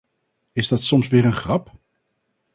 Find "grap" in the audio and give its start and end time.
1.33-1.73